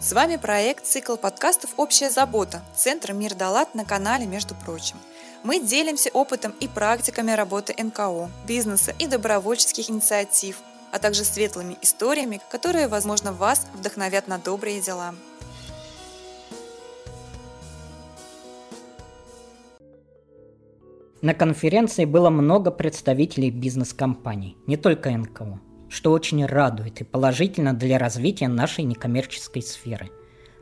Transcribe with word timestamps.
С 0.00 0.12
вами 0.12 0.36
проект 0.36 0.86
«Цикл 0.86 1.16
подкастов 1.16 1.70
«Общая 1.76 2.08
забота» 2.08 2.62
Центра 2.72 3.12
«Мир 3.12 3.34
Далат» 3.34 3.74
на 3.74 3.84
канале 3.84 4.26
«Между 4.26 4.54
прочим». 4.54 4.96
Мы 5.42 5.58
делимся 5.58 6.10
опытом 6.12 6.54
и 6.60 6.68
практиками 6.68 7.32
работы 7.32 7.74
НКО, 7.76 8.30
бизнеса 8.46 8.94
и 9.00 9.08
добровольческих 9.08 9.90
инициатив, 9.90 10.60
а 10.92 11.00
также 11.00 11.24
светлыми 11.24 11.76
историями, 11.82 12.40
которые, 12.48 12.86
возможно, 12.86 13.32
вас 13.32 13.66
вдохновят 13.74 14.28
на 14.28 14.38
добрые 14.38 14.80
дела. 14.80 15.16
На 21.22 21.34
конференции 21.34 22.04
было 22.04 22.30
много 22.30 22.70
представителей 22.70 23.50
бизнес-компаний, 23.50 24.56
не 24.68 24.76
только 24.76 25.10
НКО 25.10 25.58
что 25.88 26.12
очень 26.12 26.44
радует 26.44 27.00
и 27.00 27.04
положительно 27.04 27.74
для 27.74 27.98
развития 27.98 28.48
нашей 28.48 28.84
некоммерческой 28.84 29.62
сферы. 29.62 30.10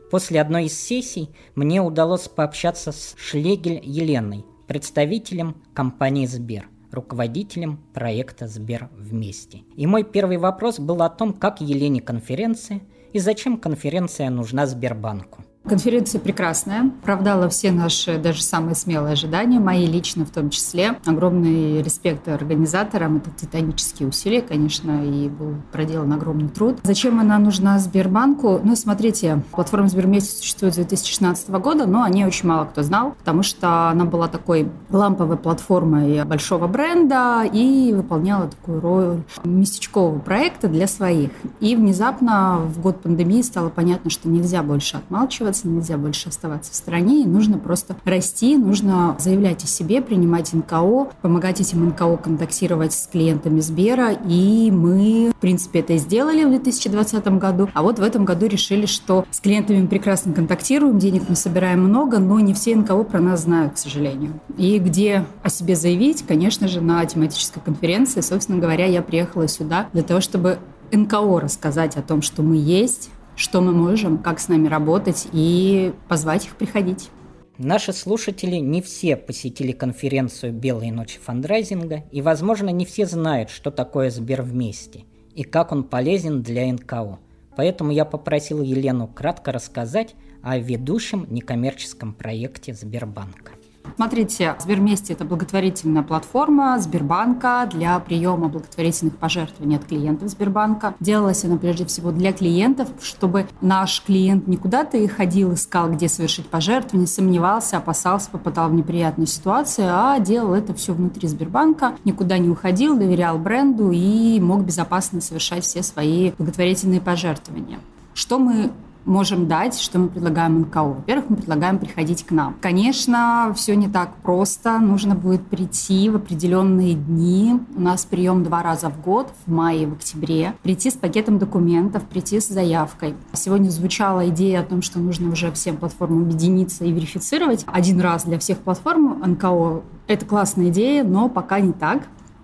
После 0.09 0.39
одной 0.39 0.65
из 0.65 0.79
сессий 0.79 1.29
мне 1.55 1.81
удалось 1.81 2.27
пообщаться 2.27 2.91
с 2.91 3.15
Шлегель 3.17 3.81
Еленой, 3.83 4.45
представителем 4.67 5.61
компании 5.73 6.25
Сбер, 6.25 6.69
руководителем 6.91 7.79
проекта 7.93 8.47
Сбер 8.47 8.89
вместе. 8.93 9.63
И 9.75 9.85
мой 9.85 10.03
первый 10.03 10.37
вопрос 10.37 10.79
был 10.79 11.01
о 11.01 11.09
том, 11.09 11.33
как 11.33 11.59
Елене 11.61 12.01
конференция 12.01 12.81
и 13.11 13.19
зачем 13.19 13.57
конференция 13.57 14.29
нужна 14.29 14.65
Сбербанку. 14.65 15.43
Конференция 15.67 16.19
прекрасная, 16.19 16.91
оправдала 17.01 17.49
все 17.49 17.71
наши 17.71 18.17
даже 18.17 18.41
самые 18.41 18.75
смелые 18.75 19.13
ожидания, 19.13 19.59
мои 19.59 19.85
лично 19.85 20.25
в 20.25 20.29
том 20.29 20.49
числе. 20.49 20.97
Огромный 21.05 21.81
респект 21.81 22.27
организаторам, 22.27 23.17
это 23.17 23.29
титанические 23.31 24.07
усилия, 24.07 24.41
конечно, 24.41 25.03
и 25.03 25.27
был 25.27 25.55
проделан 25.71 26.13
огромный 26.13 26.49
труд. 26.49 26.77
Зачем 26.83 27.19
она 27.19 27.37
нужна 27.37 27.79
Сбербанку? 27.79 28.61
Ну, 28.63 28.75
смотрите, 28.75 29.41
платформа 29.51 29.89
Сбермесяц 29.89 30.37
существует 30.37 30.73
с 30.73 30.77
2016 30.77 31.49
года, 31.49 31.85
но 31.85 32.03
о 32.03 32.09
ней 32.09 32.25
очень 32.25 32.47
мало 32.47 32.65
кто 32.65 32.83
знал, 32.83 33.15
потому 33.19 33.43
что 33.43 33.89
она 33.89 34.05
была 34.05 34.27
такой 34.27 34.69
ламповой 34.89 35.37
платформой 35.37 36.23
большого 36.23 36.67
бренда 36.67 37.43
и 37.51 37.93
выполняла 37.93 38.47
такую 38.47 38.81
роль 38.81 39.23
местечкового 39.43 40.19
проекта 40.19 40.67
для 40.67 40.87
своих. 40.87 41.31
И 41.59 41.75
внезапно 41.75 42.59
в 42.59 42.79
год 42.81 43.01
пандемии 43.01 43.41
стало 43.41 43.69
понятно, 43.69 44.09
что 44.09 44.29
нельзя 44.29 44.63
больше 44.63 44.97
отмалчиваться, 44.97 45.56
оставаться, 45.57 45.67
нельзя 45.67 45.97
больше 45.97 46.29
оставаться 46.29 46.71
в 46.71 46.75
стране, 46.75 47.23
и 47.23 47.25
нужно 47.25 47.57
просто 47.57 47.95
расти, 48.05 48.57
нужно 48.57 49.15
заявлять 49.19 49.63
о 49.63 49.67
себе, 49.67 50.01
принимать 50.01 50.53
НКО, 50.53 51.09
помогать 51.21 51.61
этим 51.61 51.87
НКО 51.89 52.17
контактировать 52.17 52.93
с 52.93 53.07
клиентами 53.07 53.59
Сбера, 53.59 54.11
и 54.11 54.71
мы, 54.71 55.31
в 55.35 55.39
принципе, 55.39 55.79
это 55.79 55.97
сделали 55.97 56.43
в 56.43 56.49
2020 56.49 57.27
году, 57.39 57.69
а 57.73 57.81
вот 57.81 57.99
в 57.99 58.03
этом 58.03 58.25
году 58.25 58.47
решили, 58.47 58.85
что 58.85 59.25
с 59.31 59.39
клиентами 59.39 59.81
мы 59.81 59.87
прекрасно 59.87 60.33
контактируем, 60.33 60.99
денег 60.99 61.23
мы 61.27 61.35
собираем 61.35 61.83
много, 61.83 62.19
но 62.19 62.39
не 62.39 62.53
все 62.53 62.75
НКО 62.75 63.03
про 63.03 63.19
нас 63.19 63.43
знают, 63.43 63.73
к 63.73 63.77
сожалению. 63.77 64.39
И 64.57 64.79
где 64.79 65.25
о 65.43 65.49
себе 65.49 65.75
заявить, 65.75 66.25
конечно 66.27 66.67
же, 66.67 66.81
на 66.81 67.05
тематической 67.05 67.61
конференции, 67.63 68.21
собственно 68.21 68.59
говоря, 68.59 68.85
я 68.85 69.01
приехала 69.01 69.47
сюда 69.47 69.87
для 69.93 70.03
того, 70.03 70.21
чтобы 70.21 70.59
НКО 70.91 71.39
рассказать 71.39 71.97
о 71.97 72.01
том, 72.01 72.21
что 72.21 72.41
мы 72.43 72.57
есть, 72.57 73.09
что 73.37 73.61
мы 73.61 73.71
можем, 73.71 74.17
как 74.17 74.41
с 74.41 74.49
нами 74.49 74.67
работать 74.67 75.27
и 75.31 75.93
позвать 76.09 76.47
их 76.47 76.57
приходить. 76.57 77.09
Наши 77.57 77.93
слушатели 77.93 78.57
не 78.57 78.81
все 78.81 79.15
посетили 79.15 79.71
конференцию 79.71 80.53
«Белые 80.53 80.91
ночи 80.91 81.19
фандрайзинга», 81.19 82.03
и, 82.11 82.21
возможно, 82.21 82.69
не 82.69 82.85
все 82.85 83.05
знают, 83.05 83.49
что 83.49 83.71
такое 83.71 84.09
Сбер 84.09 84.41
вместе 84.41 85.05
и 85.33 85.43
как 85.43 85.71
он 85.71 85.83
полезен 85.83 86.41
для 86.41 86.71
НКО. 86.73 87.19
Поэтому 87.55 87.91
я 87.91 88.05
попросил 88.05 88.61
Елену 88.63 89.07
кратко 89.07 89.51
рассказать 89.51 90.15
о 90.41 90.57
ведущем 90.57 91.27
некоммерческом 91.29 92.13
проекте 92.13 92.73
Сбербанка. 92.73 93.51
Смотрите, 93.95 94.55
Сберместе– 94.59 95.13
это 95.13 95.25
благотворительная 95.25 96.03
платформа 96.03 96.77
Сбербанка 96.79 97.67
для 97.71 97.97
приема 97.99 98.47
благотворительных 98.47 99.15
пожертвований 99.17 99.77
от 99.77 99.85
клиентов 99.85 100.29
Сбербанка. 100.29 100.95
Делалась 100.99 101.43
она 101.45 101.57
прежде 101.57 101.85
всего 101.85 102.11
для 102.11 102.33
клиентов, 102.33 102.89
чтобы 103.01 103.47
наш 103.61 104.03
клиент 104.03 104.47
не 104.47 104.57
куда-то 104.57 104.97
и 104.97 105.07
ходил, 105.07 105.53
искал, 105.53 105.91
где 105.91 106.07
совершить 106.07 106.47
пожертвование, 106.47 107.07
сомневался, 107.07 107.77
опасался, 107.77 108.29
попадал 108.29 108.69
в 108.69 108.73
неприятную 108.73 109.27
ситуацию, 109.27 109.87
а 109.91 110.19
делал 110.19 110.53
это 110.53 110.73
все 110.73 110.93
внутри 110.93 111.27
Сбербанка, 111.27 111.95
никуда 112.03 112.37
не 112.37 112.49
уходил, 112.49 112.97
доверял 112.97 113.37
бренду 113.37 113.91
и 113.91 114.39
мог 114.39 114.63
безопасно 114.63 115.21
совершать 115.21 115.63
все 115.63 115.83
свои 115.83 116.31
благотворительные 116.37 117.01
пожертвования. 117.01 117.79
Что 118.13 118.39
мы 118.39 118.71
можем 119.07 119.47
дать, 119.47 119.79
что 119.79 119.97
мы 119.97 120.09
предлагаем 120.09 120.61
НКО? 120.61 120.83
Во-первых, 120.83 121.29
мы 121.29 121.37
предлагаем 121.37 121.79
приходить 121.79 122.25
к 122.25 122.31
нам. 122.31 122.55
Конечно, 122.61 123.53
все 123.55 123.75
не 123.75 123.87
так 123.87 124.13
просто. 124.17 124.77
Нужно 124.79 125.15
будет 125.15 125.45
прийти 125.47 126.09
в 126.09 126.17
определенные 126.17 126.93
дни. 126.93 127.59
У 127.75 127.81
нас 127.81 128.05
прием 128.05 128.43
два 128.43 128.61
раза 128.61 128.89
в 128.89 129.01
год, 129.01 129.31
в 129.45 129.51
мае 129.51 129.83
и 129.83 129.85
в 129.85 129.93
октябре. 129.93 130.53
Прийти 130.61 130.91
с 130.91 130.93
пакетом 130.93 131.39
документов, 131.39 132.03
прийти 132.03 132.39
с 132.39 132.47
заявкой. 132.47 133.15
Сегодня 133.33 133.69
звучала 133.69 134.29
идея 134.29 134.59
о 134.59 134.63
том, 134.63 134.81
что 134.81 134.99
нужно 134.99 135.31
уже 135.31 135.51
всем 135.51 135.77
платформам 135.77 136.23
объединиться 136.23 136.85
и 136.85 136.91
верифицировать 136.91 137.65
один 137.67 138.01
раз 138.01 138.25
для 138.25 138.37
всех 138.37 138.59
платформ 138.59 139.23
НКО. 139.25 139.83
Это 140.07 140.25
классная 140.25 140.69
идея, 140.69 141.03
но 141.03 141.29
пока 141.29 141.59
не 141.59 141.73
так. 141.73 142.03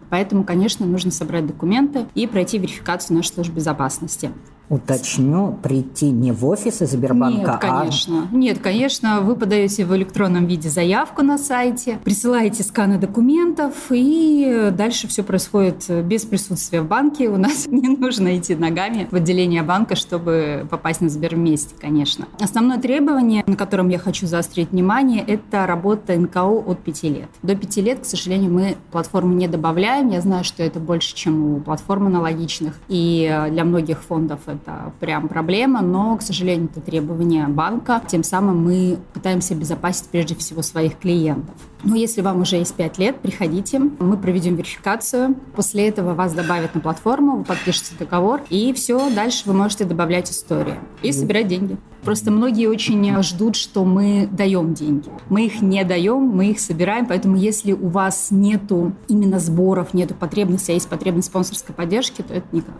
Поэтому, 0.09 0.43
конечно, 0.43 0.85
нужно 0.85 1.09
собрать 1.09 1.47
документы 1.47 2.05
и 2.13 2.27
пройти 2.27 2.59
верификацию 2.59 3.17
нашей 3.17 3.33
службы 3.33 3.55
безопасности. 3.55 4.31
Уточню, 4.69 5.59
прийти 5.61 6.09
не 6.09 6.31
в 6.31 6.45
офисы 6.47 6.85
Сбербанка, 6.85 7.51
Нет, 7.51 7.59
конечно. 7.59 8.27
А... 8.31 8.35
Нет, 8.35 8.59
конечно, 8.59 9.19
вы 9.21 9.35
подаете 9.35 9.85
в 9.85 9.95
электронном 9.95 10.47
виде 10.47 10.69
заявку 10.69 11.21
на 11.21 11.37
сайте, 11.37 11.99
присылаете 12.03 12.63
сканы 12.63 12.97
документов, 12.97 13.73
и 13.89 14.71
дальше 14.73 15.07
все 15.07 15.21
происходит 15.23 15.89
без 16.05 16.23
присутствия 16.23 16.81
в 16.81 16.87
банке. 16.87 17.29
У 17.29 17.37
нас 17.37 17.67
не 17.67 17.89
нужно 17.89 18.37
идти 18.37 18.55
ногами 18.55 19.07
в 19.11 19.15
отделение 19.15 19.63
банка, 19.63 19.95
чтобы 19.95 20.65
попасть 20.71 21.01
на 21.01 21.09
Сберместе, 21.09 21.75
конечно. 21.79 22.27
Основное 22.39 22.79
требование, 22.79 23.43
на 23.45 23.57
котором 23.57 23.89
я 23.89 23.99
хочу 23.99 24.27
заострить 24.27 24.71
внимание, 24.71 25.23
это 25.25 25.67
работа 25.67 26.17
НКО 26.17 26.63
от 26.65 26.79
5 26.79 27.03
лет. 27.03 27.29
До 27.41 27.55
5 27.55 27.77
лет, 27.77 27.99
к 27.99 28.05
сожалению, 28.05 28.51
мы 28.51 28.77
платформу 28.91 29.33
не 29.33 29.49
добавляем. 29.49 30.09
Я 30.09 30.21
знаю, 30.21 30.45
что 30.45 30.63
это 30.63 30.79
больше, 30.79 31.13
чем 31.15 31.55
у 31.55 31.59
платформ 31.59 32.07
аналогичных. 32.07 32.79
И 32.87 33.29
для 33.51 33.65
многих 33.65 34.01
фондов 34.01 34.39
это 34.53 34.93
прям 34.99 35.27
проблема, 35.27 35.81
но, 35.81 36.17
к 36.17 36.21
сожалению, 36.21 36.69
это 36.71 36.81
требование 36.81 37.47
банка. 37.47 38.01
Тем 38.07 38.23
самым 38.23 38.63
мы 38.63 38.97
пытаемся 39.13 39.53
обезопасить 39.53 40.07
прежде 40.09 40.35
всего 40.35 40.61
своих 40.61 40.97
клиентов. 40.97 41.55
Но 41.83 41.95
если 41.95 42.21
вам 42.21 42.41
уже 42.41 42.55
есть 42.55 42.75
5 42.75 42.97
лет, 42.97 43.19
приходите, 43.19 43.79
мы 43.79 44.15
проведем 44.17 44.55
верификацию. 44.55 45.35
После 45.55 45.89
этого 45.89 46.13
вас 46.13 46.33
добавят 46.33 46.75
на 46.75 46.81
платформу, 46.81 47.37
вы 47.37 47.43
подпишете 47.43 47.95
договор, 47.99 48.41
и 48.49 48.71
все, 48.73 49.13
дальше 49.13 49.43
вы 49.45 49.53
можете 49.53 49.83
добавлять 49.83 50.31
истории 50.31 50.75
и 51.01 51.11
собирать 51.11 51.47
деньги. 51.47 51.77
Просто 52.03 52.31
многие 52.31 52.67
очень 52.67 53.21
ждут, 53.21 53.55
что 53.55 53.85
мы 53.85 54.27
даем 54.31 54.73
деньги. 54.73 55.09
Мы 55.29 55.45
их 55.45 55.61
не 55.61 55.83
даем, 55.83 56.21
мы 56.23 56.51
их 56.51 56.59
собираем, 56.59 57.05
поэтому 57.05 57.35
если 57.35 57.73
у 57.73 57.87
вас 57.87 58.27
нету 58.31 58.93
именно 59.07 59.39
сборов, 59.39 59.93
нету 59.93 60.13
потребности, 60.13 60.71
а 60.71 60.73
есть 60.73 60.89
потребность 60.89 61.27
спонсорской 61.27 61.75
поддержки, 61.75 62.21
то 62.21 62.33
это 62.33 62.47
никак. 62.51 62.75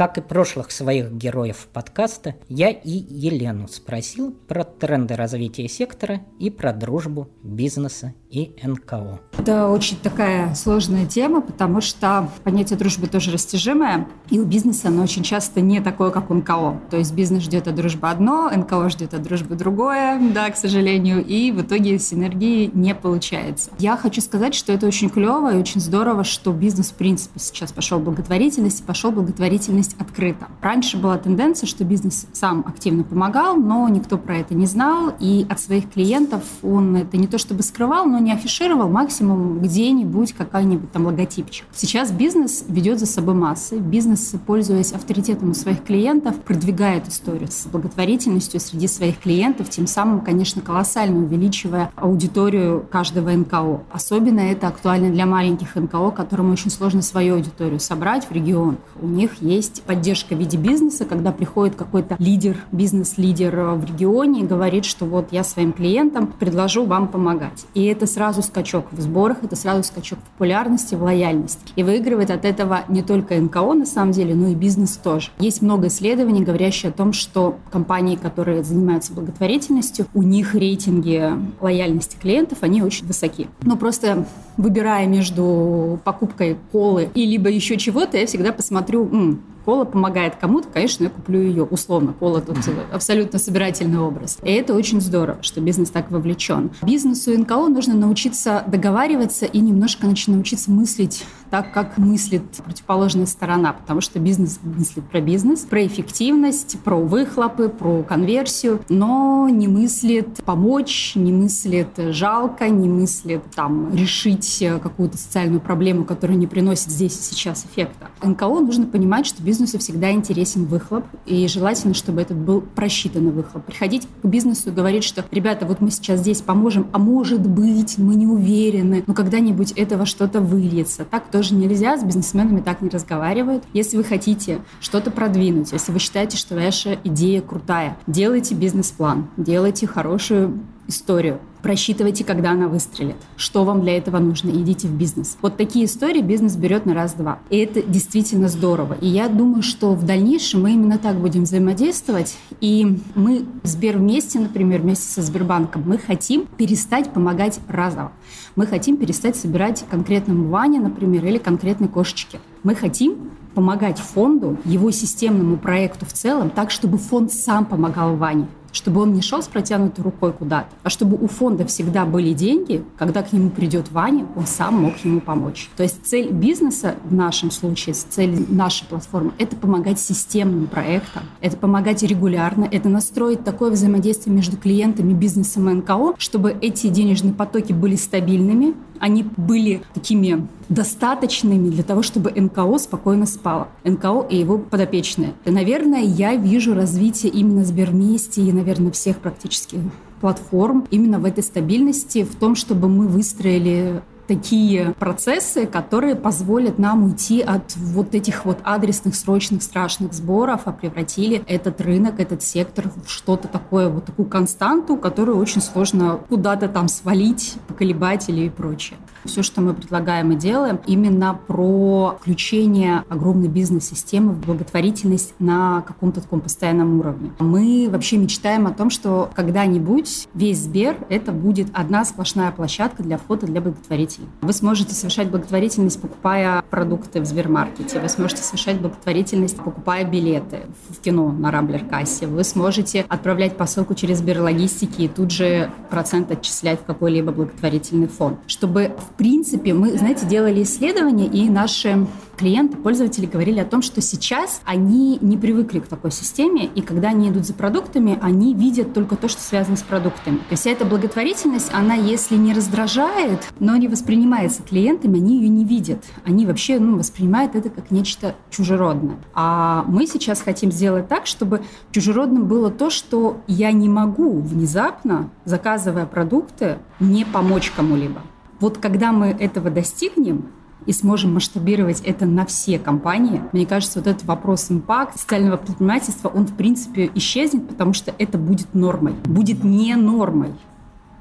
Как 0.00 0.16
и 0.16 0.22
прошлых 0.22 0.70
своих 0.70 1.12
героев 1.12 1.68
подкаста, 1.74 2.34
я 2.48 2.70
и 2.70 2.88
Елену 2.88 3.68
спросил 3.68 4.32
про 4.32 4.64
тренды 4.64 5.14
развития 5.14 5.68
сектора 5.68 6.22
и 6.38 6.48
про 6.48 6.72
дружбу 6.72 7.28
бизнеса 7.42 8.14
и 8.30 8.54
НКО. 8.62 9.20
Это 9.38 9.68
очень 9.68 9.96
такая 9.96 10.54
сложная 10.54 11.06
тема, 11.06 11.40
потому 11.40 11.80
что 11.80 12.28
понятие 12.44 12.78
дружбы 12.78 13.06
тоже 13.08 13.32
растяжимое, 13.32 14.06
и 14.28 14.38
у 14.38 14.44
бизнеса 14.44 14.88
оно 14.88 15.02
очень 15.02 15.22
часто 15.22 15.60
не 15.60 15.80
такое, 15.80 16.10
как 16.10 16.30
у 16.30 16.34
НКО. 16.34 16.80
То 16.90 16.96
есть 16.96 17.12
бизнес 17.12 17.42
ждет 17.42 17.66
от 17.66 17.74
дружбы 17.74 18.08
одно, 18.08 18.50
НКО 18.54 18.88
ждет 18.90 19.14
от 19.14 19.22
дружбы 19.22 19.56
другое, 19.56 20.20
да, 20.32 20.50
к 20.50 20.56
сожалению, 20.56 21.24
и 21.24 21.50
в 21.50 21.62
итоге 21.62 21.98
синергии 21.98 22.70
не 22.72 22.94
получается. 22.94 23.70
Я 23.78 23.96
хочу 23.96 24.20
сказать, 24.20 24.54
что 24.54 24.72
это 24.72 24.86
очень 24.86 25.10
клево 25.10 25.54
и 25.54 25.58
очень 25.58 25.80
здорово, 25.80 26.22
что 26.22 26.52
бизнес, 26.52 26.90
в 26.90 26.94
принципе, 26.94 27.40
сейчас 27.40 27.72
пошел 27.72 27.98
в 27.98 28.04
благотворительность, 28.04 28.84
пошел 28.84 29.10
в 29.10 29.14
благотворительность 29.14 29.96
открыто. 29.98 30.46
Раньше 30.60 30.98
была 30.98 31.18
тенденция, 31.18 31.66
что 31.66 31.84
бизнес 31.84 32.26
сам 32.32 32.64
активно 32.66 33.02
помогал, 33.02 33.56
но 33.56 33.88
никто 33.88 34.18
про 34.18 34.36
это 34.36 34.54
не 34.54 34.66
знал, 34.66 35.12
и 35.18 35.46
от 35.48 35.58
своих 35.58 35.90
клиентов 35.90 36.44
он 36.62 36.94
это 36.94 37.16
не 37.16 37.26
то 37.26 37.38
чтобы 37.38 37.62
скрывал, 37.62 38.06
но 38.06 38.19
не 38.20 38.32
афишировал, 38.32 38.88
максимум 38.88 39.60
где-нибудь 39.60 40.32
какая-нибудь 40.32 40.92
там 40.92 41.06
логотипчик. 41.06 41.66
Сейчас 41.72 42.10
бизнес 42.10 42.64
ведет 42.68 42.98
за 42.98 43.06
собой 43.06 43.34
массы. 43.34 43.78
Бизнес, 43.78 44.34
пользуясь 44.46 44.92
авторитетом 44.92 45.50
у 45.50 45.54
своих 45.54 45.82
клиентов, 45.84 46.36
продвигает 46.36 47.08
историю 47.08 47.48
с 47.50 47.66
благотворительностью 47.66 48.60
среди 48.60 48.86
своих 48.86 49.18
клиентов, 49.18 49.70
тем 49.70 49.86
самым, 49.86 50.20
конечно, 50.20 50.62
колоссально 50.62 51.18
увеличивая 51.24 51.90
аудиторию 51.96 52.86
каждого 52.90 53.30
НКО. 53.30 53.82
Особенно 53.90 54.40
это 54.40 54.68
актуально 54.68 55.10
для 55.10 55.26
маленьких 55.26 55.74
НКО, 55.74 56.10
которым 56.10 56.52
очень 56.52 56.70
сложно 56.70 57.02
свою 57.02 57.36
аудиторию 57.36 57.80
собрать 57.80 58.26
в 58.28 58.32
регионах. 58.32 58.78
У 59.00 59.06
них 59.06 59.40
есть 59.40 59.82
поддержка 59.82 60.34
в 60.34 60.38
виде 60.38 60.56
бизнеса, 60.56 61.04
когда 61.04 61.32
приходит 61.32 61.76
какой-то 61.76 62.16
лидер, 62.18 62.56
бизнес-лидер 62.72 63.54
в 63.76 63.84
регионе 63.84 64.42
и 64.42 64.46
говорит, 64.46 64.84
что 64.84 65.06
вот 65.06 65.28
я 65.32 65.44
своим 65.44 65.72
клиентам 65.72 66.26
предложу 66.26 66.84
вам 66.84 67.08
помогать. 67.08 67.66
И 67.74 67.84
это 67.84 68.06
сразу 68.10 68.42
скачок 68.42 68.86
в 68.92 69.00
сборах, 69.00 69.38
это 69.42 69.56
сразу 69.56 69.82
скачок 69.82 70.18
в 70.18 70.22
популярности, 70.32 70.94
в 70.94 71.02
лояльности. 71.02 71.60
И 71.76 71.82
выигрывает 71.82 72.30
от 72.30 72.44
этого 72.44 72.84
не 72.88 73.02
только 73.02 73.36
НКО 73.36 73.74
на 73.74 73.86
самом 73.86 74.12
деле, 74.12 74.34
но 74.34 74.48
и 74.48 74.54
бизнес 74.54 74.96
тоже. 74.96 75.30
Есть 75.38 75.62
много 75.62 75.88
исследований, 75.88 76.42
говорящие 76.42 76.90
о 76.90 76.92
том, 76.92 77.12
что 77.12 77.58
компании, 77.70 78.16
которые 78.16 78.64
занимаются 78.64 79.12
благотворительностью, 79.12 80.06
у 80.14 80.22
них 80.22 80.54
рейтинги 80.54 81.32
лояльности 81.60 82.16
клиентов, 82.20 82.58
они 82.62 82.82
очень 82.82 83.06
высоки. 83.06 83.48
Но 83.62 83.76
просто 83.76 84.26
выбирая 84.56 85.06
между 85.06 86.00
покупкой 86.04 86.56
колы 86.72 87.08
и 87.14 87.24
либо 87.26 87.48
еще 87.48 87.76
чего-то, 87.76 88.16
я 88.16 88.26
всегда 88.26 88.52
посмотрю, 88.52 89.38
кола 89.70 89.84
помогает 89.84 90.34
кому-то, 90.34 90.66
конечно, 90.66 91.04
я 91.04 91.10
куплю 91.10 91.40
ее. 91.40 91.62
Условно, 91.62 92.12
кола 92.12 92.40
тут 92.40 92.56
абсолютно 92.92 93.38
собирательный 93.38 94.00
образ. 94.00 94.38
И 94.42 94.50
это 94.50 94.74
очень 94.74 95.00
здорово, 95.00 95.38
что 95.42 95.60
бизнес 95.60 95.90
так 95.90 96.10
вовлечен. 96.10 96.72
Бизнесу 96.82 97.38
НКО 97.38 97.68
нужно 97.68 97.94
научиться 97.94 98.64
договариваться 98.66 99.46
и 99.46 99.60
немножко 99.60 100.08
научиться 100.08 100.72
мыслить 100.72 101.24
так, 101.50 101.72
как 101.72 101.98
мыслит 101.98 102.44
противоположная 102.64 103.26
сторона, 103.26 103.72
потому 103.72 104.00
что 104.00 104.18
бизнес 104.18 104.60
мыслит 104.62 105.04
про 105.04 105.20
бизнес, 105.20 105.60
про 105.60 105.84
эффективность, 105.86 106.78
про 106.80 106.96
выхлопы, 106.96 107.68
про 107.68 108.02
конверсию, 108.02 108.80
но 108.88 109.48
не 109.50 109.68
мыслит 109.68 110.42
помочь, 110.44 111.12
не 111.16 111.32
мыслит 111.32 111.88
жалко, 111.96 112.68
не 112.68 112.88
мыслит 112.88 113.42
там 113.54 113.94
решить 113.94 114.64
какую-то 114.82 115.18
социальную 115.18 115.60
проблему, 115.60 116.04
которая 116.04 116.36
не 116.36 116.46
приносит 116.46 116.90
здесь 116.90 117.18
и 117.18 117.22
сейчас 117.22 117.64
эффекта. 117.64 118.08
НКО 118.22 118.60
нужно 118.60 118.86
понимать, 118.86 119.26
что 119.26 119.42
бизнесу 119.42 119.78
всегда 119.78 120.12
интересен 120.12 120.64
выхлоп, 120.64 121.04
и 121.26 121.48
желательно, 121.48 121.94
чтобы 121.94 122.20
этот 122.20 122.36
был 122.36 122.60
просчитанный 122.60 123.32
выхлоп. 123.32 123.64
Приходить 123.64 124.08
к 124.22 124.26
бизнесу 124.26 124.70
и 124.70 124.72
говорить, 124.72 125.04
что, 125.04 125.24
ребята, 125.30 125.66
вот 125.66 125.80
мы 125.80 125.90
сейчас 125.90 126.20
здесь 126.20 126.40
поможем, 126.40 126.86
а 126.92 126.98
может 126.98 127.46
быть, 127.46 127.98
мы 127.98 128.14
не 128.14 128.26
уверены, 128.26 129.02
но 129.06 129.14
когда-нибудь 129.14 129.72
этого 129.72 130.06
что-то 130.06 130.40
выльется. 130.40 131.04
Так 131.04 131.30
тоже 131.40 131.54
нельзя, 131.54 131.96
с 131.96 132.04
бизнесменами 132.04 132.60
так 132.60 132.82
не 132.82 132.90
разговаривают. 132.90 133.64
Если 133.72 133.96
вы 133.96 134.04
хотите 134.04 134.60
что-то 134.78 135.10
продвинуть, 135.10 135.72
если 135.72 135.90
вы 135.90 135.98
считаете, 135.98 136.36
что 136.36 136.54
ваша 136.54 136.98
идея 137.02 137.40
крутая, 137.40 137.96
делайте 138.06 138.54
бизнес-план, 138.54 139.30
делайте 139.38 139.86
хорошую 139.86 140.60
историю. 140.86 141.40
Просчитывайте, 141.62 142.24
когда 142.24 142.52
она 142.52 142.68
выстрелит. 142.68 143.16
Что 143.36 143.64
вам 143.64 143.82
для 143.82 143.96
этого 143.96 144.18
нужно? 144.18 144.50
Идите 144.50 144.88
в 144.88 144.92
бизнес. 144.92 145.36
Вот 145.42 145.56
такие 145.56 145.84
истории 145.84 146.22
бизнес 146.22 146.56
берет 146.56 146.86
на 146.86 146.94
раз-два. 146.94 147.38
И 147.50 147.58
это 147.58 147.82
действительно 147.82 148.48
здорово. 148.48 148.96
И 149.00 149.06
я 149.06 149.28
думаю, 149.28 149.62
что 149.62 149.94
в 149.94 150.04
дальнейшем 150.04 150.62
мы 150.62 150.72
именно 150.72 150.98
так 150.98 151.16
будем 151.16 151.44
взаимодействовать. 151.44 152.36
И 152.60 152.98
мы, 153.14 153.44
Сбер 153.62 153.98
вместе, 153.98 154.38
например, 154.38 154.80
вместе 154.80 155.12
со 155.12 155.22
Сбербанком, 155.22 155.82
мы 155.86 155.98
хотим 155.98 156.46
перестать 156.46 157.12
помогать 157.12 157.60
разово. 157.68 158.12
Мы 158.56 158.66
хотим 158.66 158.96
перестать 158.96 159.36
собирать 159.36 159.84
конкретному 159.90 160.48
Ване, 160.48 160.80
например, 160.80 161.24
или 161.26 161.38
конкретной 161.38 161.88
кошечке. 161.88 162.40
Мы 162.62 162.74
хотим 162.74 163.30
помогать 163.54 163.98
фонду, 163.98 164.58
его 164.64 164.90
системному 164.90 165.56
проекту 165.56 166.06
в 166.06 166.12
целом, 166.12 166.50
так, 166.50 166.70
чтобы 166.70 166.98
фонд 166.98 167.32
сам 167.32 167.64
помогал 167.64 168.16
Ване 168.16 168.46
чтобы 168.72 169.00
он 169.02 169.12
не 169.12 169.22
шел 169.22 169.42
с 169.42 169.48
протянутой 169.48 170.04
рукой 170.04 170.32
куда-то, 170.32 170.68
а 170.82 170.90
чтобы 170.90 171.16
у 171.16 171.26
фонда 171.26 171.66
всегда 171.66 172.04
были 172.04 172.32
деньги, 172.32 172.84
когда 172.96 173.22
к 173.22 173.32
нему 173.32 173.50
придет 173.50 173.90
Ваня, 173.92 174.26
он 174.36 174.46
сам 174.46 174.82
мог 174.82 174.96
ему 175.04 175.20
помочь. 175.20 175.68
То 175.76 175.82
есть 175.82 176.06
цель 176.06 176.30
бизнеса 176.30 176.96
в 177.04 177.14
нашем 177.14 177.50
случае, 177.50 177.94
цель 177.94 178.46
нашей 178.48 178.86
платформы– 178.86 179.32
это 179.38 179.56
помогать 179.56 180.00
системным 180.00 180.66
проектам, 180.66 181.24
это 181.40 181.56
помогать 181.56 182.02
регулярно, 182.02 182.68
это 182.70 182.88
настроить 182.88 183.44
такое 183.44 183.70
взаимодействие 183.70 184.34
между 184.34 184.56
клиентами, 184.56 185.12
бизнесом 185.12 185.68
и 185.70 185.74
НКО, 185.74 186.14
чтобы 186.18 186.56
эти 186.60 186.88
денежные 186.88 187.34
потоки 187.34 187.72
были 187.72 187.96
стабильными, 187.96 188.74
они 189.00 189.24
были 189.36 189.82
такими 189.94 190.46
достаточными 190.68 191.70
для 191.70 191.82
того, 191.82 192.02
чтобы 192.02 192.30
НКО 192.30 192.78
спокойно 192.78 193.26
спало. 193.26 193.68
НКО 193.84 194.26
и 194.30 194.36
его 194.36 194.58
подопечные. 194.58 195.32
И, 195.44 195.50
наверное, 195.50 196.02
я 196.02 196.36
вижу 196.36 196.74
развитие 196.74 197.32
именно 197.32 197.64
Сбермести 197.64 198.40
и, 198.40 198.52
наверное, 198.52 198.92
всех 198.92 199.18
практически 199.18 199.80
платформ 200.20 200.86
именно 200.90 201.18
в 201.18 201.24
этой 201.24 201.42
стабильности, 201.42 202.24
в 202.24 202.36
том, 202.36 202.54
чтобы 202.54 202.88
мы 202.88 203.08
выстроили 203.08 204.02
такие 204.30 204.94
процессы, 204.96 205.66
которые 205.66 206.14
позволят 206.14 206.78
нам 206.78 207.02
уйти 207.02 207.40
от 207.40 207.74
вот 207.74 208.14
этих 208.14 208.44
вот 208.44 208.58
адресных, 208.62 209.16
срочных, 209.16 209.60
страшных 209.60 210.12
сборов, 210.12 210.60
а 210.66 210.72
превратили 210.72 211.42
этот 211.48 211.80
рынок, 211.80 212.20
этот 212.20 212.40
сектор 212.44 212.92
в 212.94 213.10
что-то 213.10 213.48
такое, 213.48 213.88
вот 213.88 214.04
такую 214.04 214.28
константу, 214.28 214.96
которую 214.96 215.36
очень 215.36 215.60
сложно 215.60 216.20
куда-то 216.28 216.68
там 216.68 216.86
свалить, 216.86 217.56
поколебать 217.66 218.28
или 218.28 218.42
и 218.42 218.50
прочее. 218.50 218.98
Все, 219.24 219.42
что 219.42 219.60
мы 219.60 219.74
предлагаем 219.74 220.32
и 220.32 220.36
делаем, 220.36 220.80
именно 220.86 221.38
про 221.46 222.18
включение 222.20 223.04
огромной 223.08 223.48
бизнес-системы 223.48 224.32
в 224.32 224.46
благотворительность 224.46 225.34
на 225.38 225.82
каком-то 225.82 226.20
таком 226.20 226.40
постоянном 226.40 227.00
уровне. 227.00 227.32
Мы 227.38 227.88
вообще 227.90 228.16
мечтаем 228.16 228.66
о 228.66 228.72
том, 228.72 228.90
что 228.90 229.30
когда-нибудь 229.34 230.28
весь 230.34 230.58
Сбер— 230.60 230.96
это 231.08 231.32
будет 231.32 231.68
одна 231.72 232.04
сплошная 232.04 232.52
площадка 232.52 233.02
для 233.02 233.18
входа 233.18 233.46
для 233.46 233.60
благотворительности 233.60 234.20
пути. 234.20 234.30
Вы 234.40 234.52
сможете 234.52 234.94
совершать 234.94 235.30
благотворительность, 235.30 236.00
покупая 236.00 236.62
продукты 236.70 237.20
в 237.20 237.24
Сбермаркете. 237.24 238.00
Вы 238.00 238.08
сможете 238.08 238.42
совершать 238.42 238.80
благотворительность, 238.80 239.56
покупая 239.56 240.04
билеты 240.04 240.60
в 240.88 241.00
кино 241.00 241.30
на 241.30 241.50
Рамблер-кассе. 241.50 242.26
Вы 242.26 242.44
сможете 242.44 243.04
отправлять 243.08 243.56
посылку 243.56 243.94
через 243.94 244.18
Сберлогистики 244.18 245.02
и 245.02 245.08
тут 245.08 245.30
же 245.30 245.70
процент 245.90 246.30
отчислять 246.30 246.80
в 246.80 246.84
какой-либо 246.84 247.32
благотворительный 247.32 248.08
фонд. 248.08 248.38
Чтобы, 248.46 248.92
в 249.12 249.16
принципе, 249.16 249.74
мы, 249.74 249.96
знаете, 249.98 250.26
делали 250.26 250.62
исследования, 250.62 251.26
и 251.26 251.48
наши 251.48 252.06
клиенты, 252.40 252.78
пользователи 252.78 253.26
говорили 253.26 253.60
о 253.60 253.66
том, 253.66 253.82
что 253.82 254.00
сейчас 254.00 254.62
они 254.64 255.18
не 255.20 255.36
привыкли 255.36 255.80
к 255.80 255.86
такой 255.86 256.10
системе, 256.10 256.64
и 256.74 256.80
когда 256.80 257.08
они 257.08 257.28
идут 257.28 257.44
за 257.44 257.52
продуктами, 257.52 258.18
они 258.22 258.54
видят 258.54 258.94
только 258.94 259.16
то, 259.16 259.28
что 259.28 259.42
связано 259.42 259.76
с 259.76 259.82
продуктами. 259.82 260.38
То 260.38 260.52
есть 260.52 260.62
вся 260.62 260.70
эта 260.70 260.86
благотворительность, 260.86 261.70
она, 261.74 261.94
если 261.94 262.36
не 262.36 262.54
раздражает, 262.54 263.46
но 263.58 263.76
не 263.76 263.88
воспринимается 263.88 264.62
клиентами, 264.62 265.18
они 265.18 265.36
ее 265.36 265.48
не 265.48 265.66
видят. 265.66 266.02
Они 266.24 266.46
вообще 266.46 266.78
ну, 266.78 266.96
воспринимают 266.96 267.56
это 267.56 267.68
как 267.68 267.90
нечто 267.90 268.34
чужеродное. 268.48 269.16
А 269.34 269.84
мы 269.86 270.06
сейчас 270.06 270.40
хотим 270.40 270.72
сделать 270.72 271.08
так, 271.08 271.26
чтобы 271.26 271.60
чужеродным 271.90 272.46
было 272.46 272.70
то, 272.70 272.88
что 272.88 273.42
я 273.48 273.70
не 273.70 273.90
могу 273.90 274.40
внезапно, 274.40 275.28
заказывая 275.44 276.06
продукты, 276.06 276.78
не 277.00 277.26
помочь 277.26 277.70
кому-либо. 277.76 278.22
Вот 278.60 278.78
когда 278.78 279.12
мы 279.12 279.28
этого 279.28 279.70
достигнем, 279.70 280.50
и 280.86 280.92
сможем 280.92 281.34
масштабировать 281.34 282.00
это 282.00 282.24
на 282.24 282.46
все 282.46 282.78
компании, 282.78 283.42
мне 283.52 283.66
кажется, 283.66 283.98
вот 283.98 284.08
этот 284.08 284.24
вопрос 284.24 284.70
импакт 284.70 285.18
социального 285.18 285.58
предпринимательства, 285.58 286.28
он 286.28 286.46
в 286.46 286.56
принципе 286.56 287.10
исчезнет, 287.14 287.68
потому 287.68 287.92
что 287.92 288.14
это 288.18 288.38
будет 288.38 288.74
нормой. 288.74 289.14
Будет 289.24 289.62
не 289.62 289.94
нормой 289.96 290.52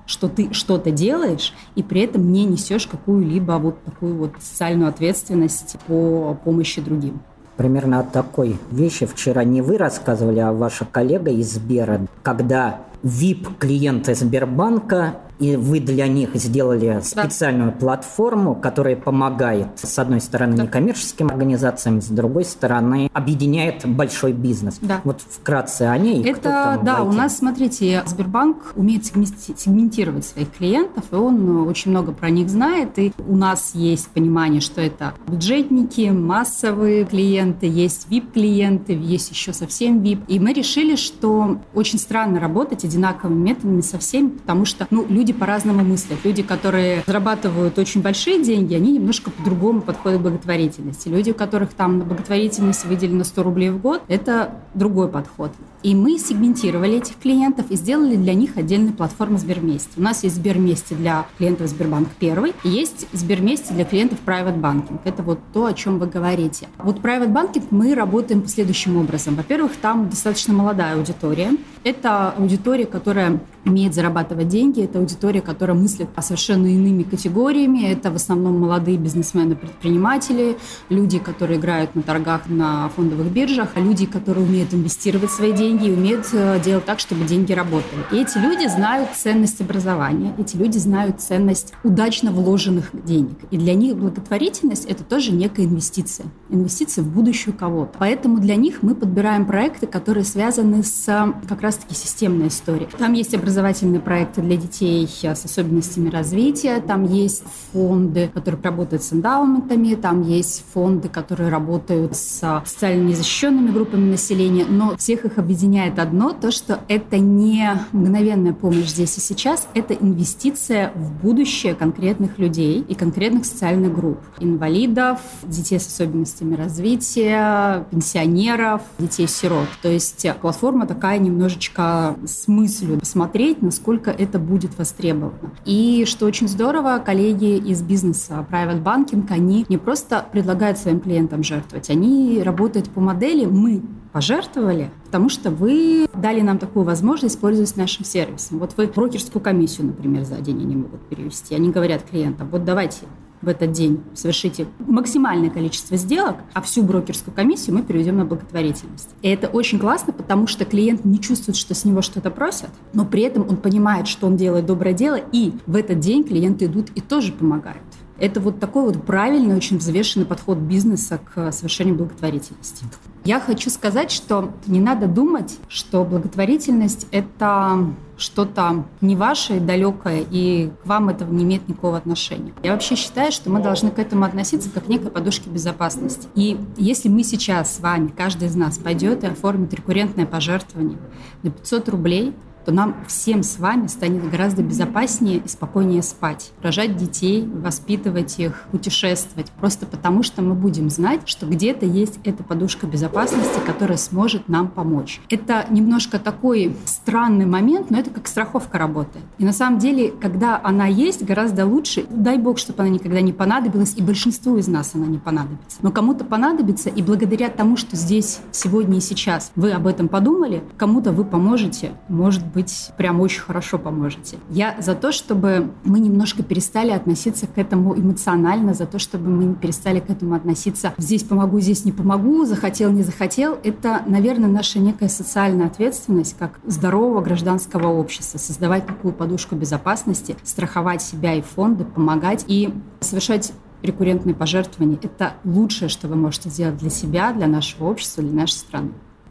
что 0.06 0.28
ты 0.28 0.52
что-то 0.54 0.90
делаешь 0.90 1.54
и 1.76 1.84
при 1.84 2.02
этом 2.02 2.32
не 2.32 2.44
несешь 2.44 2.88
какую-либо 2.88 3.60
вот 3.60 3.84
такую 3.84 4.16
вот 4.16 4.32
социальную 4.40 4.90
ответственность 4.90 5.78
по 5.86 6.36
помощи 6.44 6.82
другим. 6.82 7.22
Примерно 7.58 8.00
о 8.00 8.04
такой 8.04 8.58
вещи 8.72 9.06
вчера 9.06 9.44
не 9.44 9.62
вы 9.62 9.78
рассказывали, 9.78 10.40
а 10.40 10.52
ваша 10.52 10.86
коллега 10.86 11.30
из 11.30 11.54
Сбера, 11.54 12.08
когда 12.24 12.80
VIP-клиенты 13.04 14.16
Сбербанка 14.16 15.14
и 15.40 15.56
вы 15.56 15.80
для 15.80 16.08
них 16.08 16.36
сделали 16.36 17.00
специальную 17.04 17.72
да. 17.72 17.78
платформу, 17.78 18.56
которая 18.56 18.96
помогает, 18.96 19.68
с 19.76 19.98
одной 19.98 20.22
стороны, 20.22 20.58
да. 20.58 20.64
некоммерческим 20.64 21.28
организациям, 21.28 22.02
с 22.02 22.08
другой 22.08 22.46
стороны, 22.46 23.10
объединяет 23.14 23.88
большой 23.88 24.34
бизнес. 24.34 24.78
Да. 24.82 25.02
Вот 25.04 25.22
вкратце 25.22 25.84
о 25.84 25.98
ней. 25.98 26.24
Это, 26.24 26.80
да, 26.84 27.04
войти. 27.04 27.16
у 27.16 27.20
нас, 27.20 27.38
смотрите, 27.38 28.04
Сбербанк 28.06 28.74
умеет 28.76 29.06
сегментировать 29.06 30.26
своих 30.26 30.52
клиентов, 30.52 31.06
и 31.12 31.16
он 31.16 31.68
очень 31.68 31.92
много 31.92 32.12
про 32.12 32.30
них 32.30 32.50
знает, 32.50 33.00
и 33.00 33.14
у 33.28 33.36
нас 33.36 33.72
есть 33.74 34.10
понимание, 34.10 34.62
что 34.62 34.82
это 34.82 35.14
бюджетники, 35.28 36.10
массовые 36.10 37.06
клиенты, 37.06 37.66
есть 37.66 38.08
VIP-клиенты, 38.10 38.94
есть 38.94 39.32
еще 39.32 39.54
совсем 39.54 40.02
VIP. 40.02 40.26
И 40.28 40.40
мы 40.40 40.54
решили, 40.54 40.96
что 40.96 41.60
очень 41.74 42.00
странно 42.00 42.40
работать 42.40 42.84
одинаковыми 42.84 43.50
методами 43.50 43.82
со 43.82 43.98
всеми, 43.98 44.30
потому 44.30 44.66
что, 44.66 44.88
ну, 44.90 45.06
люди 45.08 45.29
люди 45.30 45.40
по-разному 45.40 45.84
мыслят. 45.84 46.20
Люди, 46.24 46.44
которые 46.44 47.04
зарабатывают 47.06 47.78
очень 47.78 48.02
большие 48.02 48.42
деньги, 48.44 48.74
они 48.74 48.94
немножко 48.94 49.30
по-другому 49.32 49.82
подходят 49.82 50.20
к 50.20 50.24
благотворительности. 50.24 51.10
Люди, 51.10 51.32
у 51.32 51.34
которых 51.34 51.74
там 51.74 52.00
на 52.00 52.06
благотворительность 52.06 52.86
выделено 52.86 53.24
100 53.24 53.44
рублей 53.44 53.70
в 53.70 53.80
год, 53.80 54.02
это 54.08 54.56
другой 54.74 55.08
подход. 55.08 55.52
И 55.82 55.96
мы 55.96 56.20
сегментировали 56.20 56.98
этих 56.98 57.16
клиентов 57.16 57.68
и 57.70 57.76
сделали 57.78 58.18
для 58.18 58.34
них 58.34 58.58
отдельную 58.58 58.94
платформу 58.94 59.38
Сбермести. 59.38 59.92
У 59.96 60.02
нас 60.02 60.24
есть 60.24 60.36
Сбермести 60.36 60.94
для 60.94 61.26
клиентов 61.38 61.70
Сбербанк 61.70 62.10
Первый 62.20 62.54
есть 62.66 63.08
Сбермести 63.14 63.74
для 63.74 63.86
клиентов 63.86 64.20
Private 64.26 64.60
Banking. 64.60 65.00
Это 65.06 65.24
вот 65.24 65.40
то, 65.54 65.66
о 65.66 65.74
чем 65.74 65.98
вы 65.98 66.08
говорите. 66.08 66.68
Вот 66.80 67.00
Private 67.00 67.32
Banking 67.32 67.64
мы 67.72 67.96
работаем 67.96 68.46
следующим 68.46 68.98
образом. 68.98 69.36
Во-первых, 69.36 69.72
там 69.82 70.10
достаточно 70.10 70.54
молодая 70.54 70.96
аудитория. 70.96 71.52
Это 71.86 72.32
аудитория, 72.32 72.86
которая 72.86 73.40
умеет 73.66 73.94
зарабатывать 73.94 74.50
деньги. 74.50 74.84
Это 74.84 75.00
аудитория, 75.00 75.40
которая 75.40 75.78
мыслит 75.78 76.10
совершенно 76.20 76.68
иными 76.68 77.04
категориями. 77.04 77.90
Это 77.90 78.12
в 78.12 78.16
основном 78.16 78.60
молодые 78.60 78.98
бизнесмены, 78.98 79.56
предприниматели, 79.56 80.58
люди, 80.90 81.20
которые 81.20 81.58
играют 81.58 81.96
на 81.96 82.02
торгах 82.02 82.50
на 82.50 82.90
фондовых 82.90 83.28
биржах, 83.28 83.70
а 83.76 83.80
люди, 83.80 84.06
которые 84.06 84.46
умеют 84.46 84.59
инвестировать 84.72 85.32
свои 85.32 85.54
деньги 85.54 85.88
и 85.88 85.92
умеют 85.92 86.28
э, 86.34 86.60
делать 86.64 86.86
так, 86.86 87.00
чтобы 87.00 87.26
деньги 87.26 87.54
работали. 87.54 88.04
И 88.12 88.18
эти 88.18 88.38
люди 88.38 88.68
знают 88.68 89.10
ценность 89.16 89.62
образования, 89.62 90.34
эти 90.38 90.56
люди 90.56 90.78
знают 90.78 91.22
ценность 91.22 91.74
удачно 91.84 92.32
вложенных 92.32 92.90
денег. 93.06 93.38
И 93.52 93.58
для 93.58 93.74
них 93.74 93.96
благотворительность– 93.96 94.86
это 94.90 95.04
тоже 95.04 95.32
некая 95.32 95.66
инвестиция. 95.66 96.28
Инвестиция 96.50 97.04
в 97.04 97.08
будущее 97.08 97.54
кого-то. 97.54 97.96
Поэтому 98.00 98.40
для 98.40 98.56
них 98.56 98.82
мы 98.82 98.96
подбираем 98.96 99.46
проекты, 99.46 99.88
которые 99.88 100.24
связаны 100.24 100.84
с 100.84 101.34
как 101.48 101.62
раз-таки 101.62 101.96
системной 101.96 102.48
историей. 102.48 102.90
Там 102.98 103.14
есть 103.14 103.34
образовательные 103.34 104.00
проекты 104.00 104.42
для 104.42 104.58
детей 104.58 105.08
с 105.08 105.46
особенностями 105.46 106.10
развития, 106.10 106.82
там 106.82 107.06
есть 107.06 107.44
фонды, 107.72 108.30
которые 108.34 108.62
работают 108.62 109.04
с 109.04 109.14
эндаументами, 109.14 109.96
там 109.96 110.22
есть 110.24 110.64
фонды, 110.74 111.10
которые 111.10 111.50
работают 111.50 112.16
с 112.16 112.64
социально 112.66 113.04
незащищенными 113.04 113.72
группами 113.72 114.12
населения, 114.12 114.49
но 114.50 114.98
всех 114.98 115.26
их 115.26 115.38
объединяет 115.38 116.00
одно, 116.00 116.34
то, 116.34 116.52
что 116.52 116.80
это 116.88 117.18
не 117.18 117.70
мгновенная 117.92 118.54
помощь 118.54 118.88
здесь 118.88 119.18
и 119.18 119.22
сейчас, 119.22 119.68
это 119.74 119.94
инвестиция 119.94 120.92
в 120.96 121.12
будущее 121.22 121.76
конкретных 121.76 122.40
людей 122.40 122.84
и 122.88 122.96
конкретных 122.96 123.46
социальных 123.46 123.94
групп. 123.94 124.20
Инвалидов, 124.40 125.20
детей 125.44 125.80
с 125.80 125.88
особенностями 125.88 126.56
развития, 126.56 127.86
пенсионеров, 127.92 128.82
детей-сирот. 128.98 129.68
То 129.82 129.90
есть 129.90 130.26
платформа 130.42 130.86
такая 130.86 131.20
немножечко 131.20 132.16
с 132.26 132.48
мыслью 132.48 133.00
посмотреть, 133.00 133.62
насколько 133.62 134.12
это 134.12 134.40
будет 134.40 134.78
востребовано. 134.78 135.52
И 135.66 136.06
что 136.06 136.26
очень 136.26 136.48
здорово, 136.48 137.02
коллеги 137.04 137.58
из 137.58 137.82
бизнеса 137.82 138.46
Private 138.50 138.84
Banking, 138.84 139.26
они 139.30 139.66
не 139.70 139.78
просто 139.78 140.26
предлагают 140.32 140.78
своим 140.78 141.00
клиентам 141.00 141.44
жертвовать, 141.44 141.90
они 141.90 142.42
работают 142.44 142.90
по 142.90 143.02
модели 143.02 143.46
«мы 143.46 143.82
пожертвовали, 144.12 144.92
потому 145.06 145.30
что 145.30 145.52
вы 145.52 146.08
дали 146.14 146.42
нам 146.42 146.58
такую 146.58 146.86
возможность 146.86 147.40
пользоваться 147.40 147.78
нашим 147.78 148.06
сервисом. 148.06 148.60
Вот 148.60 148.74
вы 148.78 148.88
брокерскую 148.88 149.42
комиссию, 149.42 149.88
например, 149.88 150.24
за 150.24 150.38
день 150.38 150.62
они 150.62 150.76
могут 150.76 151.02
перевести. 151.08 151.56
Они 151.56 151.70
говорят 151.70 152.04
клиентам, 152.04 152.50
вот 152.50 152.66
давайте 152.66 153.06
в 153.42 153.48
этот 153.48 153.72
день 153.72 154.04
совершите 154.14 154.68
максимальное 154.80 155.50
количество 155.50 155.96
сделок, 155.98 156.38
а 156.54 156.62
всю 156.62 156.84
брокерскую 156.84 157.34
комиссию 157.34 157.78
мы 157.78 157.84
переведем 157.84 158.18
на 158.18 158.26
благотворительность. 158.26 159.10
И 159.22 159.30
это 159.30 159.48
очень 159.48 159.80
классно, 159.80 160.12
потому 160.12 160.48
что 160.48 160.66
клиент 160.66 161.06
не 161.06 161.20
чувствует, 161.20 161.56
что 161.56 161.74
с 161.74 161.86
него 161.86 162.02
что-то 162.02 162.32
просят, 162.32 162.70
но 162.94 163.06
при 163.06 163.22
этом 163.24 163.48
он 163.48 163.58
понимает, 163.58 164.08
что 164.08 164.28
он 164.28 164.36
делает 164.36 164.66
доброе 164.66 164.94
дело, 164.94 165.20
и 165.32 165.54
в 165.68 165.76
этот 165.76 166.00
день 166.00 166.24
клиенты 166.24 166.66
идут 166.66 166.90
и 166.96 167.02
тоже 167.02 167.32
помогают. 167.32 167.82
Это 168.20 168.40
вот 168.40 168.60
такой 168.60 168.84
вот 168.84 169.04
правильный, 169.06 169.56
очень 169.56 169.78
взвешенный 169.78 170.26
подход 170.26 170.58
бизнеса 170.58 171.20
к 171.34 171.52
совершению 171.52 171.96
благотворительности. 171.96 172.86
Я 173.24 173.40
хочу 173.40 173.70
сказать, 173.70 174.12
что 174.12 174.52
не 174.66 174.80
надо 174.80 175.08
думать, 175.08 175.58
что 175.68 176.04
благотворительность– 176.04 177.08
это 177.12 177.86
что-то 178.18 178.86
не 179.02 179.16
ваше, 179.16 179.60
далекое, 179.60 180.26
и 180.30 180.72
к 180.84 180.86
вам 180.86 181.10
это 181.10 181.26
не 181.26 181.44
имеет 181.44 181.68
никакого 181.68 181.98
отношения. 181.98 182.54
Я 182.64 182.74
вообще 182.74 182.96
считаю, 182.96 183.32
что 183.32 183.50
мы 183.50 183.62
должны 183.62 183.92
к 183.92 184.00
этому 184.00 184.26
относиться 184.26 184.70
как 184.70 184.86
к 184.86 184.88
некой 184.88 185.12
подушке 185.12 185.50
безопасности. 185.50 186.28
И 186.36 186.60
если 186.78 187.08
мы 187.08 187.24
сейчас 187.24 187.76
с 187.76 187.80
вами, 187.80 188.08
каждый 188.16 188.48
из 188.48 188.56
нас 188.56 188.78
пойдет 188.78 189.24
и 189.24 189.28
оформит 189.28 189.74
рекуррентное 189.74 190.26
пожертвование 190.26 190.98
на 191.44 191.52
500 191.52 191.90
рублей, 191.90 192.34
то 192.70 192.76
нам 192.76 192.98
всем 193.08 193.42
с 193.42 193.58
вами 193.58 193.88
станет 193.88 194.30
гораздо 194.30 194.62
безопаснее 194.62 195.38
и 195.38 195.48
спокойнее 195.48 196.04
спать, 196.04 196.52
рожать 196.62 196.98
детей, 196.98 197.44
воспитывать 197.52 198.38
их, 198.38 198.66
путешествовать, 198.70 199.50
просто 199.60 199.88
потому 199.88 200.22
что 200.22 200.44
мы 200.44 200.54
будем 200.54 200.92
знать, 200.92 201.22
что 201.26 201.48
где-то 201.48 201.88
есть 201.88 202.20
эта 202.26 202.44
подушка 202.44 202.86
безопасности, 202.86 203.60
которая 203.66 203.98
сможет 203.98 204.50
нам 204.50 204.68
помочь. 204.68 205.20
Это 205.32 205.66
немножко 205.72 206.20
такой 206.20 206.76
странный 206.86 207.48
момент, 207.48 207.90
но 207.90 207.98
это 207.98 208.12
как 208.12 208.28
страховка 208.28 208.78
работает. 208.78 209.26
И 209.40 209.46
на 209.46 209.54
самом 209.54 209.80
деле, 209.80 210.12
когда 210.12 210.62
она 210.64 210.86
есть, 210.86 211.26
гораздо 211.26 211.66
лучше, 211.66 212.06
дай 212.08 212.38
бог, 212.38 212.60
чтобы 212.60 212.84
она 212.84 212.90
никогда 212.90 213.22
не 213.22 213.34
понадобилась, 213.34 213.96
и 213.98 214.04
большинству 214.04 214.58
из 214.58 214.68
нас 214.68 214.92
она 214.94 215.08
не 215.08 215.18
понадобится. 215.18 215.80
Но 215.82 215.90
кому-то 215.90 216.24
понадобится, 216.24 216.90
и 216.90 217.02
благодаря 217.02 217.50
тому, 217.50 217.78
что 217.78 217.96
здесь, 217.96 218.42
сегодня 218.52 219.00
и 219.00 219.02
сейчас 219.02 219.52
вы 219.56 219.72
об 219.72 219.88
этом 219.88 220.08
подумали, 220.08 220.62
кому-то 220.78 221.12
вы 221.12 221.26
поможете, 221.26 221.94
может 222.10 222.46
быть, 222.46 222.59
прям 222.98 223.20
очень 223.22 223.42
хорошо 223.42 223.78
поможете. 223.78 224.38
Я 224.50 224.76
за 224.80 224.96
то, 224.96 225.12
чтобы 225.12 225.72
мы 225.84 226.00
немножко 226.00 226.44
перестали 226.44 226.92
относиться 226.92 227.48
к 227.48 227.58
этому 227.58 227.96
эмоционально, 227.96 228.74
за 228.74 228.86
то, 228.86 229.00
чтобы 229.00 229.30
мы 229.30 229.56
перестали 229.56 230.00
к 230.00 230.10
этому 230.10 230.36
относиться 230.36 230.94
«здесь 230.98 231.24
помогу, 231.24 231.60
здесь 231.60 231.86
не 231.86 231.92
помогу», 231.92 232.46
«захотел, 232.46 232.92
не 232.92 233.04
захотел». 233.04 233.58
Это, 233.64 234.04
наверное, 234.06 234.50
наша 234.50 234.80
некая 234.80 235.10
социальная 235.10 235.68
ответственность 235.68 236.36
как 236.38 236.60
здорового 236.66 237.22
гражданского 237.22 237.88
общества, 237.88 238.38
создавать 238.38 238.86
такую 238.86 239.14
подушку 239.14 239.56
безопасности, 239.56 240.36
страховать 240.44 241.02
себя 241.02 241.34
и 241.34 241.42
фонды, 241.42 241.86
помогать 241.86 242.46
и 242.48 242.74
совершать 243.00 243.54
рекуррентные 243.82 244.36
пожертвования. 244.36 245.00
Это 245.02 245.34
лучшее, 245.44 245.90
что 245.90 246.08
вы 246.08 246.16
можете 246.16 246.50
сделать 246.50 246.78
для 246.78 246.90
себя, 246.90 247.32
для 247.32 247.48
нашего 247.48 247.90
общества, 247.90 248.24
для 248.24 248.34
нашей 248.34 248.58
страны. 248.58 248.92